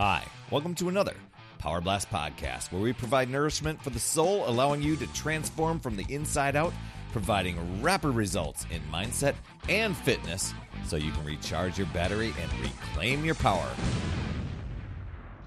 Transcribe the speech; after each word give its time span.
Hi, 0.00 0.22
welcome 0.52 0.76
to 0.76 0.88
another 0.88 1.14
Power 1.58 1.80
Blast 1.80 2.08
podcast 2.08 2.70
where 2.70 2.80
we 2.80 2.92
provide 2.92 3.28
nourishment 3.28 3.82
for 3.82 3.90
the 3.90 3.98
soul, 3.98 4.48
allowing 4.48 4.80
you 4.80 4.94
to 4.94 5.08
transform 5.08 5.80
from 5.80 5.96
the 5.96 6.06
inside 6.08 6.54
out, 6.54 6.72
providing 7.10 7.82
rapid 7.82 8.10
results 8.10 8.64
in 8.70 8.80
mindset 8.92 9.34
and 9.68 9.96
fitness 9.96 10.54
so 10.86 10.94
you 10.94 11.10
can 11.10 11.24
recharge 11.24 11.78
your 11.78 11.88
battery 11.88 12.32
and 12.40 12.60
reclaim 12.60 13.24
your 13.24 13.34
power. 13.34 13.68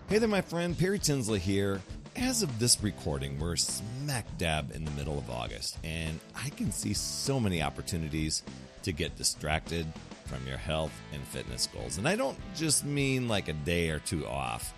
Hey 0.10 0.18
there, 0.18 0.28
my 0.28 0.42
friend. 0.42 0.78
Perry 0.78 1.00
Tinsley 1.00 1.40
here. 1.40 1.80
As 2.18 2.44
of 2.44 2.60
this 2.60 2.84
recording, 2.84 3.40
we're 3.40 3.56
smack 3.56 4.26
dab 4.38 4.76
in 4.76 4.84
the 4.84 4.92
middle 4.92 5.18
of 5.18 5.30
August, 5.30 5.78
and 5.86 6.20
I 6.36 6.50
can 6.50 6.74
see 6.74 6.94
so 6.94 7.40
many 7.40 7.62
opportunities 7.62 8.44
to 8.84 8.92
get 8.92 9.16
distracted 9.16 9.88
from 10.32 10.48
your 10.48 10.58
health 10.58 10.94
and 11.14 11.22
fitness 11.28 11.68
goals. 11.68 11.98
And 11.98 12.08
I 12.08 12.16
don't 12.16 12.38
just 12.56 12.86
mean 12.86 13.28
like 13.28 13.50
a 13.50 13.54
day 13.54 13.90
or 13.90 14.00
two 14.00 14.26
off, 14.26 14.74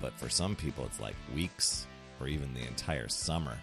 but 0.00 0.12
for 0.12 0.28
some 0.28 0.54
people, 0.54 0.84
it's 0.84 1.00
like 1.00 1.16
weeks 1.34 1.86
or 2.20 2.28
even 2.28 2.54
the 2.54 2.66
entire 2.66 3.08
summer. 3.08 3.58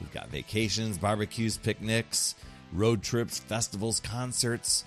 You've 0.00 0.12
got 0.12 0.28
vacations, 0.28 0.98
barbecues, 0.98 1.56
picnics, 1.56 2.34
road 2.72 3.02
trips, 3.02 3.38
festivals, 3.38 4.00
concerts, 4.00 4.84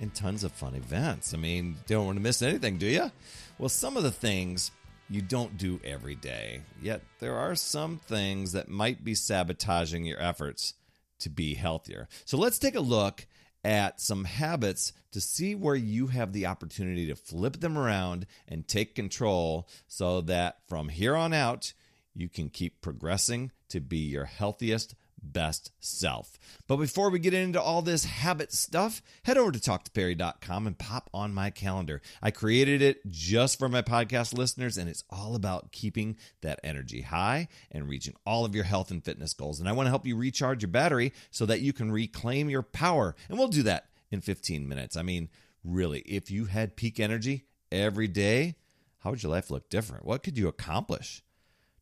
and 0.00 0.12
tons 0.12 0.42
of 0.42 0.50
fun 0.50 0.74
events. 0.74 1.32
I 1.32 1.36
mean, 1.36 1.76
don't 1.86 2.06
want 2.06 2.16
to 2.16 2.22
miss 2.22 2.42
anything, 2.42 2.76
do 2.76 2.86
you? 2.86 3.12
Well, 3.58 3.68
some 3.68 3.96
of 3.96 4.02
the 4.02 4.10
things 4.10 4.72
you 5.08 5.22
don't 5.22 5.56
do 5.56 5.80
every 5.84 6.16
day, 6.16 6.62
yet 6.82 7.02
there 7.20 7.36
are 7.36 7.54
some 7.54 7.98
things 7.98 8.52
that 8.52 8.68
might 8.68 9.04
be 9.04 9.14
sabotaging 9.14 10.04
your 10.04 10.20
efforts 10.20 10.74
to 11.20 11.30
be 11.30 11.54
healthier. 11.54 12.08
So 12.24 12.36
let's 12.38 12.58
take 12.58 12.74
a 12.74 12.80
look 12.80 13.26
at 13.64 14.00
some 14.00 14.24
habits 14.24 14.92
to 15.12 15.20
see 15.20 15.54
where 15.54 15.74
you 15.74 16.08
have 16.08 16.32
the 16.32 16.46
opportunity 16.46 17.06
to 17.06 17.14
flip 17.16 17.60
them 17.60 17.76
around 17.76 18.26
and 18.46 18.66
take 18.66 18.94
control 18.94 19.68
so 19.86 20.20
that 20.22 20.58
from 20.68 20.88
here 20.88 21.16
on 21.16 21.32
out, 21.32 21.72
you 22.14 22.28
can 22.28 22.48
keep 22.48 22.80
progressing 22.80 23.50
to 23.68 23.80
be 23.80 23.98
your 23.98 24.24
healthiest, 24.24 24.94
best 25.22 25.72
self. 25.80 26.38
But 26.66 26.76
before 26.76 27.10
we 27.10 27.18
get 27.18 27.34
into 27.34 27.60
all 27.60 27.82
this 27.82 28.04
habit 28.04 28.52
stuff, 28.52 29.02
head 29.24 29.38
over 29.38 29.52
to 29.52 29.58
talktoperry.com 29.58 30.66
and 30.66 30.78
pop 30.78 31.10
on 31.12 31.34
my 31.34 31.50
calendar. 31.50 32.00
I 32.22 32.30
created 32.30 32.82
it 32.82 33.06
just 33.06 33.58
for 33.58 33.68
my 33.68 33.82
podcast 33.82 34.36
listeners, 34.36 34.76
and 34.76 34.88
it's 34.88 35.04
all 35.10 35.34
about 35.34 35.72
keeping 35.72 36.16
that 36.42 36.60
energy 36.62 37.02
high 37.02 37.48
and 37.70 37.88
reaching 37.88 38.14
all 38.26 38.44
of 38.44 38.54
your 38.54 38.64
health 38.64 38.90
and 38.90 39.04
fitness 39.04 39.34
goals. 39.34 39.60
And 39.60 39.68
I 39.68 39.72
want 39.72 39.86
to 39.86 39.90
help 39.90 40.06
you 40.06 40.16
recharge 40.16 40.62
your 40.62 40.70
battery 40.70 41.12
so 41.30 41.46
that 41.46 41.60
you 41.60 41.72
can 41.72 41.90
reclaim 41.90 42.50
your 42.50 42.62
power. 42.62 43.14
And 43.28 43.38
we'll 43.38 43.48
do 43.48 43.62
that 43.64 43.88
in 44.10 44.20
15 44.20 44.68
minutes. 44.68 44.96
I 44.96 45.02
mean, 45.02 45.28
really, 45.64 46.00
if 46.00 46.30
you 46.30 46.46
had 46.46 46.76
peak 46.76 47.00
energy 47.00 47.44
every 47.70 48.08
day, 48.08 48.56
how 49.00 49.10
would 49.10 49.22
your 49.22 49.32
life 49.32 49.50
look 49.50 49.70
different? 49.70 50.04
What 50.04 50.22
could 50.22 50.36
you 50.36 50.48
accomplish? 50.48 51.22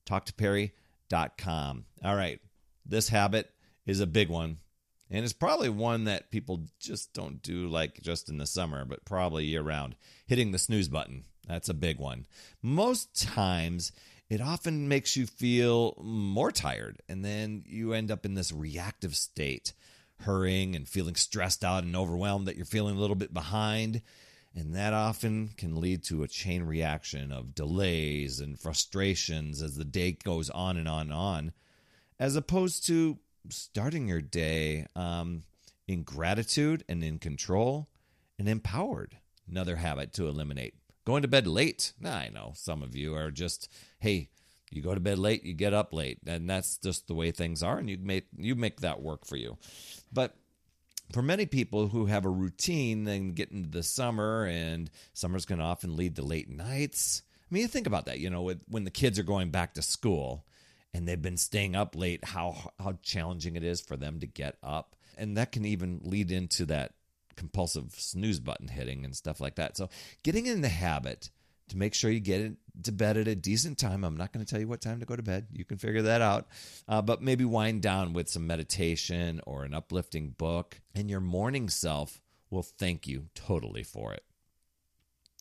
Talktoperry.com. 0.06 1.84
All 2.04 2.16
right. 2.16 2.40
This 2.88 3.08
habit 3.08 3.50
is 3.84 4.00
a 4.00 4.06
big 4.06 4.28
one. 4.28 4.58
And 5.10 5.24
it's 5.24 5.32
probably 5.32 5.68
one 5.68 6.04
that 6.04 6.30
people 6.30 6.66
just 6.80 7.12
don't 7.12 7.40
do 7.42 7.68
like 7.68 8.00
just 8.02 8.28
in 8.28 8.38
the 8.38 8.46
summer, 8.46 8.84
but 8.84 9.04
probably 9.04 9.44
year 9.44 9.62
round. 9.62 9.94
Hitting 10.26 10.50
the 10.50 10.58
snooze 10.58 10.88
button. 10.88 11.24
That's 11.46 11.68
a 11.68 11.74
big 11.74 11.98
one. 11.98 12.26
Most 12.60 13.22
times, 13.22 13.92
it 14.28 14.40
often 14.40 14.88
makes 14.88 15.16
you 15.16 15.26
feel 15.26 15.94
more 16.02 16.50
tired, 16.50 17.00
and 17.08 17.24
then 17.24 17.62
you 17.66 17.92
end 17.92 18.10
up 18.10 18.26
in 18.26 18.34
this 18.34 18.50
reactive 18.50 19.14
state, 19.14 19.72
hurrying 20.22 20.74
and 20.74 20.88
feeling 20.88 21.14
stressed 21.14 21.64
out 21.64 21.84
and 21.84 21.94
overwhelmed 21.94 22.48
that 22.48 22.56
you're 22.56 22.64
feeling 22.64 22.96
a 22.96 23.00
little 23.00 23.14
bit 23.14 23.32
behind. 23.32 24.02
And 24.56 24.74
that 24.74 24.92
often 24.92 25.50
can 25.56 25.80
lead 25.80 26.02
to 26.04 26.24
a 26.24 26.28
chain 26.28 26.64
reaction 26.64 27.30
of 27.30 27.54
delays 27.54 28.40
and 28.40 28.58
frustrations 28.58 29.62
as 29.62 29.76
the 29.76 29.84
day 29.84 30.12
goes 30.12 30.50
on 30.50 30.78
and 30.78 30.88
on 30.88 31.02
and 31.02 31.12
on 31.12 31.52
as 32.18 32.36
opposed 32.36 32.86
to 32.86 33.18
starting 33.50 34.08
your 34.08 34.20
day 34.20 34.86
um, 34.96 35.44
in 35.86 36.02
gratitude 36.02 36.84
and 36.88 37.02
in 37.04 37.18
control 37.18 37.88
and 38.38 38.48
empowered. 38.48 39.18
Another 39.48 39.76
habit 39.76 40.12
to 40.14 40.26
eliminate. 40.26 40.74
Going 41.04 41.22
to 41.22 41.28
bed 41.28 41.46
late. 41.46 41.92
Now, 42.00 42.16
I 42.16 42.28
know 42.28 42.52
some 42.56 42.82
of 42.82 42.96
you 42.96 43.14
are 43.14 43.30
just, 43.30 43.70
hey, 44.00 44.30
you 44.70 44.82
go 44.82 44.94
to 44.94 45.00
bed 45.00 45.18
late, 45.18 45.44
you 45.44 45.54
get 45.54 45.72
up 45.72 45.92
late, 45.92 46.18
and 46.26 46.50
that's 46.50 46.78
just 46.78 47.06
the 47.06 47.14
way 47.14 47.30
things 47.30 47.62
are, 47.62 47.78
and 47.78 47.88
you 47.88 47.98
make 47.98 48.26
you 48.36 48.56
make 48.56 48.80
that 48.80 49.00
work 49.00 49.24
for 49.24 49.36
you. 49.36 49.56
But 50.12 50.34
for 51.12 51.22
many 51.22 51.46
people 51.46 51.88
who 51.88 52.06
have 52.06 52.24
a 52.24 52.30
routine 52.30 53.04
then 53.04 53.32
get 53.32 53.52
into 53.52 53.70
the 53.70 53.84
summer, 53.84 54.44
and 54.46 54.90
summer's 55.12 55.46
to 55.46 55.60
often 55.60 55.96
lead 55.96 56.16
to 56.16 56.22
late 56.22 56.48
nights. 56.48 57.22
I 57.48 57.54
mean, 57.54 57.62
you 57.62 57.68
think 57.68 57.86
about 57.86 58.06
that. 58.06 58.18
You 58.18 58.28
know, 58.28 58.52
when 58.68 58.82
the 58.82 58.90
kids 58.90 59.20
are 59.20 59.24
going 59.24 59.50
back 59.50 59.74
to 59.74 59.82
school, 59.82 60.44
and 60.96 61.06
they've 61.06 61.20
been 61.20 61.36
staying 61.36 61.76
up 61.76 61.94
late, 61.94 62.24
how 62.24 62.72
how 62.80 62.98
challenging 63.02 63.54
it 63.54 63.62
is 63.62 63.82
for 63.82 63.96
them 63.96 64.18
to 64.20 64.26
get 64.26 64.56
up, 64.62 64.96
and 65.18 65.36
that 65.36 65.52
can 65.52 65.66
even 65.66 66.00
lead 66.02 66.30
into 66.30 66.64
that 66.66 66.92
compulsive 67.36 67.94
snooze 67.96 68.40
button 68.40 68.68
hitting 68.68 69.04
and 69.04 69.14
stuff 69.14 69.38
like 69.38 69.56
that. 69.56 69.76
So, 69.76 69.90
getting 70.22 70.46
in 70.46 70.62
the 70.62 70.70
habit 70.70 71.30
to 71.68 71.76
make 71.76 71.92
sure 71.92 72.10
you 72.10 72.20
get 72.20 72.52
to 72.84 72.92
bed 72.92 73.18
at 73.18 73.28
a 73.28 73.34
decent 73.34 73.76
time. 73.76 74.04
I'm 74.04 74.16
not 74.16 74.32
going 74.32 74.44
to 74.44 74.50
tell 74.50 74.60
you 74.60 74.68
what 74.68 74.80
time 74.80 75.00
to 75.00 75.06
go 75.06 75.16
to 75.16 75.22
bed. 75.22 75.48
You 75.52 75.66
can 75.66 75.76
figure 75.76 76.02
that 76.02 76.22
out. 76.22 76.46
Uh, 76.88 77.02
but 77.02 77.20
maybe 77.20 77.44
wind 77.44 77.82
down 77.82 78.14
with 78.14 78.30
some 78.30 78.46
meditation 78.46 79.42
or 79.46 79.64
an 79.64 79.74
uplifting 79.74 80.30
book, 80.30 80.80
and 80.94 81.10
your 81.10 81.20
morning 81.20 81.68
self 81.68 82.22
will 82.48 82.62
thank 82.62 83.06
you 83.06 83.26
totally 83.34 83.82
for 83.82 84.14
it. 84.14 84.22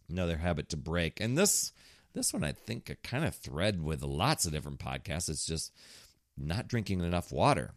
Another 0.10 0.38
habit 0.38 0.70
to 0.70 0.78
break. 0.78 1.22
And 1.22 1.38
this 1.38 1.72
this 2.16 2.34
one, 2.34 2.44
I 2.44 2.54
think, 2.54 2.90
a 2.90 2.96
kind 2.96 3.26
of 3.26 3.36
thread 3.36 3.84
with 3.84 4.02
lots 4.02 4.46
of 4.46 4.54
different 4.54 4.80
podcasts. 4.80 5.30
It's 5.30 5.46
just 5.46 5.72
not 6.38 6.68
drinking 6.68 7.02
enough 7.02 7.32
water. 7.32 7.72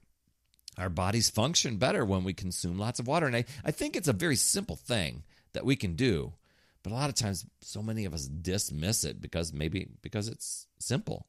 Our 0.78 0.88
bodies 0.88 1.28
function 1.28 1.76
better 1.76 2.04
when 2.04 2.24
we 2.24 2.32
consume 2.32 2.78
lots 2.78 3.00
of 3.00 3.06
water. 3.06 3.26
And 3.26 3.36
I, 3.36 3.44
I 3.64 3.72
think 3.72 3.96
it's 3.96 4.08
a 4.08 4.12
very 4.12 4.36
simple 4.36 4.76
thing 4.76 5.24
that 5.52 5.64
we 5.64 5.76
can 5.76 5.94
do. 5.94 6.34
But 6.82 6.92
a 6.92 6.94
lot 6.94 7.08
of 7.08 7.16
times, 7.16 7.44
so 7.60 7.82
many 7.82 8.04
of 8.04 8.14
us 8.14 8.26
dismiss 8.26 9.04
it 9.04 9.20
because 9.20 9.52
maybe 9.52 9.88
because 10.00 10.28
it's 10.28 10.66
simple. 10.78 11.26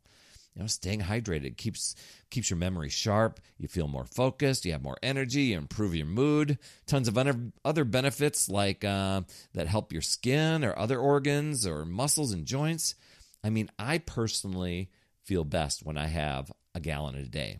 Know, 0.59 0.67
staying 0.67 0.99
hydrated 0.99 1.55
keeps 1.55 1.95
keeps 2.29 2.49
your 2.49 2.57
memory 2.57 2.89
sharp. 2.89 3.39
You 3.57 3.69
feel 3.69 3.87
more 3.87 4.03
focused. 4.03 4.65
You 4.65 4.73
have 4.73 4.83
more 4.83 4.97
energy. 5.01 5.43
You 5.43 5.57
improve 5.57 5.95
your 5.95 6.05
mood. 6.05 6.59
Tons 6.85 7.07
of 7.07 7.17
other 7.17 7.39
other 7.63 7.85
benefits 7.85 8.49
like 8.49 8.83
uh, 8.83 9.21
that 9.53 9.67
help 9.67 9.93
your 9.93 10.01
skin 10.01 10.65
or 10.65 10.77
other 10.77 10.99
organs 10.99 11.65
or 11.65 11.85
muscles 11.85 12.33
and 12.33 12.45
joints. 12.45 12.95
I 13.41 13.49
mean, 13.49 13.71
I 13.79 13.99
personally 13.99 14.89
feel 15.23 15.45
best 15.45 15.85
when 15.85 15.97
I 15.97 16.07
have 16.07 16.51
a 16.75 16.81
gallon 16.81 17.15
a 17.15 17.23
day. 17.23 17.59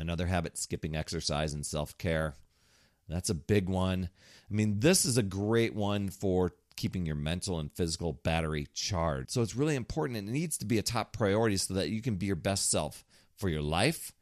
Another 0.00 0.26
habit: 0.26 0.58
skipping 0.58 0.96
exercise 0.96 1.54
and 1.54 1.64
self 1.64 1.96
care. 1.96 2.34
That's 3.08 3.30
a 3.30 3.34
big 3.34 3.68
one. 3.68 4.10
I 4.50 4.54
mean, 4.54 4.80
this 4.80 5.04
is 5.04 5.16
a 5.16 5.22
great 5.22 5.76
one 5.76 6.08
for 6.08 6.54
keeping 6.78 7.04
your 7.04 7.16
mental 7.16 7.58
and 7.58 7.70
physical 7.72 8.14
battery 8.14 8.68
charged. 8.72 9.30
So 9.30 9.42
it's 9.42 9.56
really 9.56 9.76
important 9.76 10.16
it 10.16 10.24
needs 10.24 10.56
to 10.58 10.66
be 10.66 10.78
a 10.78 10.82
top 10.82 11.12
priority 11.12 11.58
so 11.58 11.74
that 11.74 11.90
you 11.90 12.00
can 12.00 12.14
be 12.14 12.26
your 12.26 12.36
best 12.36 12.70
self 12.70 13.04
for 13.36 13.48
your 13.48 13.62
life 13.62 14.12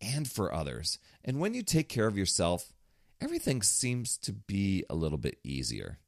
and 0.00 0.28
for 0.28 0.52
others. 0.52 0.98
And 1.24 1.38
when 1.38 1.54
you 1.54 1.62
take 1.62 1.88
care 1.88 2.06
of 2.06 2.18
yourself, 2.18 2.72
everything 3.20 3.62
seems 3.62 4.16
to 4.18 4.32
be 4.32 4.84
a 4.90 4.94
little 4.94 5.18
bit 5.18 5.38
easier 5.44 5.98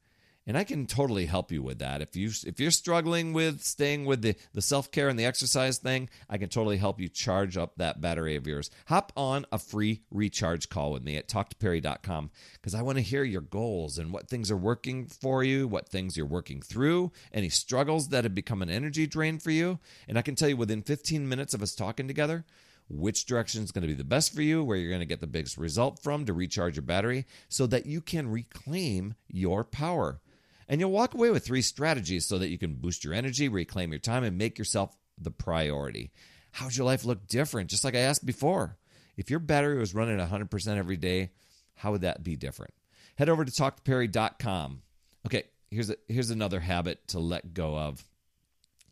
and 0.48 0.56
I 0.56 0.64
can 0.64 0.86
totally 0.86 1.26
help 1.26 1.53
you 1.53 1.62
with 1.62 1.78
that. 1.81 2.00
If 2.00 2.16
you 2.16 2.31
if 2.47 2.59
you're 2.59 2.70
struggling 2.70 3.34
with 3.34 3.62
staying 3.62 4.06
with 4.06 4.22
the 4.22 4.34
the 4.54 4.62
self 4.62 4.91
care 4.91 5.10
and 5.10 5.19
the 5.19 5.26
exercise 5.26 5.76
thing, 5.76 6.09
I 6.28 6.38
can 6.38 6.48
totally 6.48 6.78
help 6.78 6.98
you 6.98 7.09
charge 7.10 7.59
up 7.59 7.76
that 7.76 8.00
battery 8.00 8.34
of 8.34 8.47
yours. 8.47 8.70
Hop 8.86 9.12
on 9.14 9.44
a 9.53 9.59
free 9.59 10.00
recharge 10.10 10.70
call 10.70 10.91
with 10.91 11.04
me 11.04 11.19
at 11.19 11.28
talktoperry.com 11.28 12.31
because 12.54 12.75
I 12.75 12.81
want 12.81 12.97
to 12.97 13.03
hear 13.03 13.25
your 13.25 13.42
goals 13.42 13.98
and 13.98 14.10
what 14.10 14.28
things 14.31 14.50
are 14.50 14.56
working 14.56 15.06
for 15.06 15.45
you, 15.45 15.68
what 15.68 15.91
things 15.91 16.16
you're 16.16 16.24
working 16.24 16.62
through, 16.62 17.12
any 17.30 17.51
struggles 17.51 18.09
that 18.09 18.24
have 18.24 18.34
become 18.34 18.62
an 18.62 18.71
energy 18.71 19.06
drain 19.06 19.39
for 19.39 19.51
you, 19.51 19.78
and 20.09 20.18
I 20.18 20.22
can 20.22 20.34
tell 20.34 20.48
you 20.48 20.56
within 20.56 20.80
15 20.83 21.28
minutes 21.28 21.53
of 21.53 21.62
us 21.62 21.74
talking 21.74 22.09
together 22.09 22.47
which 22.91 23.27
direction 23.27 23.62
is 23.62 23.71
going 23.71 23.83
to 23.83 23.89
be 23.89 23.92
the 23.92 24.03
best 24.03 24.34
for 24.34 24.41
you, 24.41 24.65
where 24.65 24.78
you're 24.78 24.89
going 24.89 25.01
to 25.01 25.04
get 25.04 25.21
the 25.21 25.27
biggest 25.27 25.59
result 25.59 26.03
from 26.03 26.24
to 26.24 26.33
recharge 26.33 26.77
your 26.77 26.83
battery 26.83 27.27
so 27.51 27.66
that 27.66 27.84
you 27.84 28.01
can 28.01 28.30
reclaim 28.30 29.12
your 29.28 29.62
power. 29.62 30.22
And 30.68 30.80
you'll 30.80 30.91
walk 30.91 31.15
away 31.15 31.30
with 31.30 31.47
three 31.47 31.62
strategies 31.62 32.26
so 32.26 32.38
that 32.38 32.48
you 32.48 32.59
can 32.59 32.74
boost 32.74 33.04
your 33.04 33.15
energy, 33.15 33.48
reclaim 33.48 33.91
your 33.91 33.98
time, 33.98 34.22
and 34.22 34.36
make 34.36 34.59
yourself 34.59 34.94
the 35.18 35.30
priority. 35.30 36.12
How'd 36.53 36.76
your 36.76 36.86
life 36.86 37.04
look 37.04 37.26
different? 37.26 37.70
Just 37.70 37.84
like 37.84 37.94
I 37.94 38.00
asked 38.00 38.26
before. 38.26 38.76
If 39.16 39.30
your 39.30 39.41
battery 39.41 39.78
was 39.78 39.94
running 39.94 40.18
100% 40.18 40.76
every 40.76 40.97
day, 40.97 41.30
how 41.74 41.92
would 41.92 42.03
that 42.03 42.22
be 42.22 42.36
different? 42.36 42.74
Head 43.16 43.28
over 43.28 43.44
to 43.44 43.50
talktoperry.com. 43.50 44.82
Okay, 45.26 45.44
here's 45.70 45.91
a, 45.91 45.97
here's 46.06 46.30
another 46.30 46.60
habit 46.60 47.06
to 47.09 47.18
let 47.18 47.54
go 47.54 47.76
of. 47.76 48.04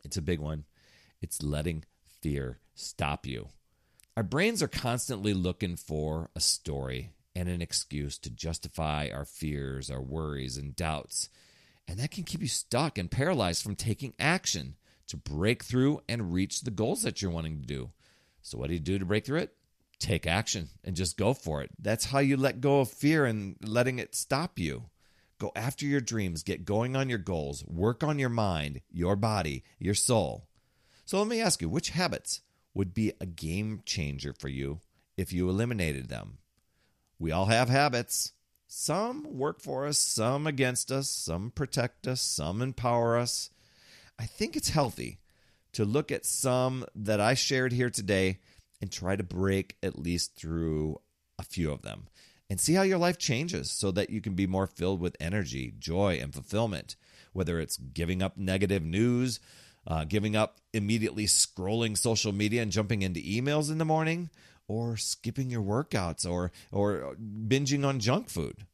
It's 0.03 0.17
a 0.17 0.21
big 0.21 0.39
one. 0.39 0.65
It's 1.21 1.43
letting 1.43 1.83
fear 2.21 2.59
stop 2.75 3.25
you. 3.25 3.49
Our 4.15 4.23
brains 4.23 4.63
are 4.63 4.67
constantly 4.67 5.33
looking 5.33 5.75
for 5.75 6.29
a 6.35 6.39
story 6.39 7.11
and 7.35 7.47
an 7.47 7.61
excuse 7.61 8.17
to 8.19 8.29
justify 8.29 9.09
our 9.13 9.25
fears, 9.25 9.91
our 9.91 10.01
worries, 10.01 10.57
and 10.57 10.75
doubts. 10.75 11.29
And 11.87 11.99
that 11.99 12.11
can 12.11 12.23
keep 12.23 12.41
you 12.41 12.47
stuck 12.47 12.97
and 12.97 13.09
paralyzed 13.09 13.63
from 13.63 13.75
taking 13.75 14.13
action 14.19 14.75
to 15.07 15.17
break 15.17 15.63
through 15.63 16.01
and 16.09 16.33
reach 16.33 16.61
the 16.61 16.71
goals 16.71 17.01
that 17.03 17.21
you're 17.21 17.31
wanting 17.31 17.61
to 17.61 17.65
do. 17.65 17.91
So, 18.41 18.57
what 18.57 18.67
do 18.67 18.73
you 18.73 18.79
do 18.79 18.99
to 18.99 19.05
break 19.05 19.25
through 19.25 19.39
it? 19.39 19.55
Take 19.99 20.27
action 20.27 20.69
and 20.83 20.95
just 20.95 21.17
go 21.17 21.33
for 21.33 21.61
it. 21.61 21.71
That's 21.79 22.05
how 22.05 22.19
you 22.19 22.37
let 22.37 22.61
go 22.61 22.81
of 22.81 22.89
fear 22.89 23.25
and 23.25 23.55
letting 23.61 23.99
it 23.99 24.15
stop 24.15 24.59
you. 24.59 24.89
Go 25.39 25.51
after 25.55 25.85
your 25.85 26.01
dreams, 26.01 26.43
get 26.43 26.65
going 26.65 26.95
on 26.95 27.09
your 27.09 27.19
goals, 27.19 27.63
work 27.65 28.03
on 28.03 28.19
your 28.19 28.29
mind, 28.29 28.81
your 28.91 29.15
body, 29.15 29.63
your 29.79 29.93
soul. 29.93 30.47
So, 31.05 31.17
let 31.19 31.27
me 31.27 31.41
ask 31.41 31.61
you 31.61 31.69
which 31.69 31.89
habits 31.91 32.41
would 32.73 32.93
be 32.93 33.13
a 33.19 33.25
game 33.25 33.81
changer 33.85 34.33
for 34.33 34.49
you 34.49 34.81
if 35.15 35.33
you 35.33 35.49
eliminated 35.49 36.09
them? 36.09 36.39
We 37.19 37.31
all 37.31 37.45
have 37.47 37.69
habits. 37.69 38.33
Some 38.67 39.37
work 39.37 39.61
for 39.61 39.87
us, 39.87 39.97
some 39.97 40.45
against 40.45 40.91
us, 40.91 41.09
some 41.09 41.51
protect 41.51 42.05
us, 42.05 42.21
some 42.21 42.61
empower 42.61 43.17
us. 43.17 43.49
I 44.19 44.25
think 44.25 44.55
it's 44.55 44.69
healthy 44.69 45.19
to 45.71 45.85
look 45.85 46.11
at 46.11 46.25
some 46.25 46.85
that 46.93 47.21
I 47.21 47.33
shared 47.33 47.71
here 47.71 47.89
today 47.89 48.39
and 48.81 48.91
try 48.91 49.15
to 49.15 49.23
break 49.23 49.77
at 49.81 49.97
least 49.97 50.35
through 50.35 50.99
a 51.39 51.43
few 51.43 51.71
of 51.71 51.81
them 51.81 52.07
and 52.49 52.59
see 52.59 52.73
how 52.73 52.81
your 52.81 52.97
life 52.97 53.17
changes 53.17 53.71
so 53.71 53.91
that 53.91 54.09
you 54.09 54.21
can 54.21 54.33
be 54.33 54.47
more 54.47 54.67
filled 54.67 54.99
with 54.99 55.15
energy, 55.19 55.73
joy, 55.79 56.19
and 56.21 56.33
fulfillment. 56.33 56.95
Whether 57.31 57.59
it's 57.59 57.77
giving 57.77 58.21
up 58.21 58.37
negative 58.37 58.83
news, 58.83 59.39
uh, 59.85 60.03
giving 60.03 60.35
up 60.35 60.57
immediately 60.73 61.25
scrolling 61.25 61.97
social 61.97 62.33
media 62.33 62.61
and 62.61 62.71
jumping 62.71 63.01
into 63.01 63.21
emails 63.21 63.71
in 63.71 63.77
the 63.77 63.85
morning, 63.85 64.29
or 64.67 64.97
skipping 64.97 65.49
your 65.49 65.63
workouts 65.63 66.29
or 66.29 66.51
or 66.71 67.15
binging 67.19 67.85
on 67.85 67.99
junk 67.99 68.29
food. 68.29 68.65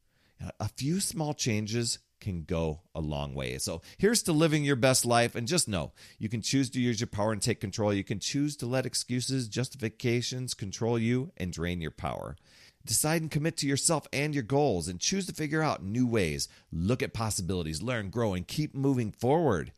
A 0.59 0.67
few 0.67 0.99
small 0.99 1.33
changes 1.33 1.99
can 2.19 2.43
go 2.43 2.81
a 2.95 3.01
long 3.01 3.35
way. 3.35 3.57
So 3.57 3.81
here's 3.97 4.23
to 4.23 4.31
living 4.31 4.63
your 4.63 4.77
best 4.77 5.05
life. 5.05 5.35
And 5.35 5.47
just 5.47 5.67
know 5.67 5.91
you 6.17 6.29
can 6.29 6.41
choose 6.41 6.69
to 6.71 6.79
use 6.79 6.99
your 6.99 7.07
power 7.07 7.31
and 7.31 7.41
take 7.41 7.59
control. 7.59 7.93
You 7.93 8.03
can 8.03 8.19
choose 8.19 8.55
to 8.57 8.65
let 8.65 8.85
excuses, 8.85 9.47
justifications 9.47 10.53
control 10.53 10.97
you 10.97 11.31
and 11.37 11.51
drain 11.51 11.81
your 11.81 11.91
power. 11.91 12.35
Decide 12.85 13.21
and 13.21 13.31
commit 13.31 13.57
to 13.57 13.67
yourself 13.67 14.07
and 14.11 14.33
your 14.33 14.43
goals 14.43 14.87
and 14.87 14.99
choose 14.99 15.25
to 15.27 15.33
figure 15.33 15.61
out 15.61 15.83
new 15.83 16.07
ways. 16.07 16.49
Look 16.71 17.01
at 17.03 17.13
possibilities, 17.13 17.81
learn, 17.81 18.09
grow, 18.09 18.33
and 18.33 18.47
keep 18.47 18.73
moving 18.75 19.11
forward. 19.11 19.71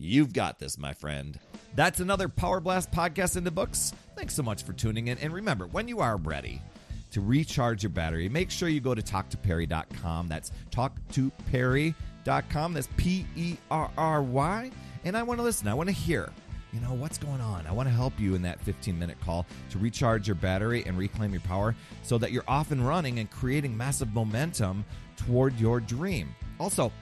You've 0.00 0.32
got 0.32 0.60
this, 0.60 0.78
my 0.78 0.92
friend. 0.92 1.38
That's 1.74 1.98
another 1.98 2.28
Power 2.28 2.60
Blast 2.60 2.92
podcast 2.92 3.36
in 3.36 3.42
the 3.42 3.50
books. 3.50 3.92
Thanks 4.14 4.32
so 4.32 4.44
much 4.44 4.62
for 4.62 4.72
tuning 4.72 5.08
in. 5.08 5.18
And 5.18 5.32
remember, 5.32 5.66
when 5.66 5.88
you 5.88 5.98
are 5.98 6.16
ready, 6.16 6.62
to 7.10 7.20
recharge 7.20 7.82
your 7.82 7.90
battery, 7.90 8.28
make 8.28 8.50
sure 8.50 8.68
you 8.68 8.80
go 8.80 8.94
to 8.94 9.02
talktoperry.com. 9.02 10.28
That's 10.28 10.52
talktoperry.com. 10.70 12.74
That's 12.74 12.88
P 12.96 13.26
E 13.34 13.56
R 13.70 13.90
R 13.98 14.22
Y. 14.22 14.70
And 15.04 15.16
I 15.16 15.22
want 15.24 15.40
to 15.40 15.44
listen. 15.44 15.66
I 15.66 15.74
want 15.74 15.88
to 15.88 15.94
hear, 15.94 16.30
you 16.72 16.80
know, 16.80 16.94
what's 16.94 17.18
going 17.18 17.40
on. 17.40 17.66
I 17.66 17.72
want 17.72 17.88
to 17.88 17.94
help 17.94 18.12
you 18.20 18.36
in 18.36 18.42
that 18.42 18.60
15 18.60 18.96
minute 18.96 19.18
call 19.20 19.46
to 19.70 19.78
recharge 19.78 20.28
your 20.28 20.36
battery 20.36 20.84
and 20.86 20.96
reclaim 20.96 21.32
your 21.32 21.40
power 21.40 21.74
so 22.02 22.18
that 22.18 22.30
you're 22.30 22.44
off 22.46 22.70
and 22.70 22.86
running 22.86 23.18
and 23.18 23.28
creating 23.30 23.76
massive 23.76 24.14
momentum 24.14 24.84
toward 25.16 25.58
your 25.58 25.80
dream. 25.80 26.34
Also, 26.60 26.92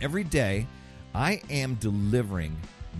every 0.00 0.24
day, 0.24 0.66
I 1.14 1.40
am 1.50 1.74
delivering 1.76 2.56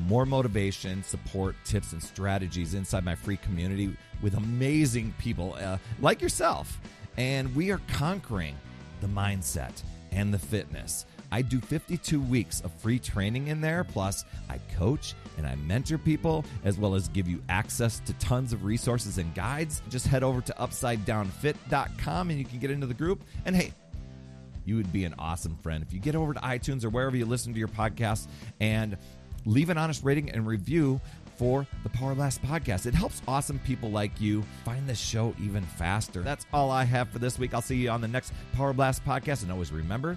more 0.06 0.26
motivation, 0.26 1.02
support, 1.02 1.56
tips, 1.64 1.92
and 1.92 2.02
strategies 2.02 2.74
inside 2.74 3.04
my 3.04 3.14
free 3.14 3.36
community 3.36 3.96
with 4.22 4.34
amazing 4.34 5.14
people 5.18 5.56
uh, 5.60 5.78
like 6.00 6.20
yourself. 6.20 6.80
And 7.16 7.54
we 7.54 7.70
are 7.70 7.80
conquering 7.88 8.56
the 9.00 9.06
mindset 9.06 9.82
and 10.12 10.32
the 10.32 10.38
fitness. 10.38 11.06
I 11.32 11.42
do 11.42 11.60
52 11.60 12.20
weeks 12.20 12.60
of 12.62 12.72
free 12.72 12.98
training 12.98 13.48
in 13.48 13.60
there. 13.60 13.84
Plus, 13.84 14.24
I 14.48 14.58
coach 14.76 15.14
and 15.36 15.46
I 15.46 15.54
mentor 15.56 15.98
people, 15.98 16.44
as 16.64 16.76
well 16.76 16.94
as 16.94 17.08
give 17.08 17.28
you 17.28 17.40
access 17.48 18.00
to 18.00 18.12
tons 18.14 18.52
of 18.52 18.64
resources 18.64 19.18
and 19.18 19.32
guides. 19.34 19.82
Just 19.88 20.06
head 20.06 20.24
over 20.24 20.40
to 20.40 20.52
upsidedownfit.com 20.58 22.30
and 22.30 22.38
you 22.38 22.44
can 22.44 22.58
get 22.58 22.70
into 22.70 22.86
the 22.86 22.94
group. 22.94 23.22
And 23.44 23.54
hey, 23.54 23.72
you 24.70 24.76
would 24.76 24.92
be 24.92 25.04
an 25.04 25.14
awesome 25.18 25.56
friend 25.56 25.84
if 25.86 25.92
you 25.92 25.98
get 25.98 26.14
over 26.14 26.32
to 26.32 26.40
iTunes 26.40 26.84
or 26.84 26.90
wherever 26.90 27.16
you 27.16 27.26
listen 27.26 27.52
to 27.52 27.58
your 27.58 27.68
podcast 27.68 28.28
and 28.60 28.96
leave 29.44 29.68
an 29.68 29.76
honest 29.76 30.04
rating 30.04 30.30
and 30.30 30.46
review 30.46 31.00
for 31.36 31.66
the 31.82 31.88
Power 31.88 32.14
Blast 32.14 32.40
podcast. 32.42 32.86
It 32.86 32.94
helps 32.94 33.20
awesome 33.26 33.58
people 33.60 33.90
like 33.90 34.20
you 34.20 34.44
find 34.64 34.88
the 34.88 34.94
show 34.94 35.34
even 35.42 35.64
faster. 35.64 36.22
That's 36.22 36.46
all 36.52 36.70
I 36.70 36.84
have 36.84 37.08
for 37.08 37.18
this 37.18 37.36
week. 37.38 37.52
I'll 37.52 37.62
see 37.62 37.76
you 37.76 37.90
on 37.90 38.00
the 38.00 38.08
next 38.08 38.32
Power 38.52 38.72
Blast 38.72 39.04
podcast. 39.04 39.42
And 39.42 39.50
always 39.50 39.72
remember, 39.72 40.16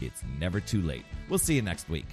it's 0.00 0.22
never 0.38 0.58
too 0.58 0.80
late. 0.80 1.04
We'll 1.28 1.38
see 1.38 1.54
you 1.54 1.62
next 1.62 1.88
week. 1.90 2.06